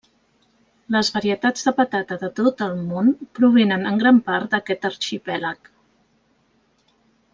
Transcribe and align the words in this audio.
Les 0.95 1.09
varietats 1.17 1.67
de 1.67 1.73
patata 1.81 2.17
de 2.23 2.29
tot 2.39 2.63
el 2.67 2.73
món 2.93 3.11
provenen 3.41 3.85
en 3.91 4.01
gran 4.05 4.23
part 4.31 4.57
d'aquest 4.57 4.89
arxipèlag. 4.91 5.71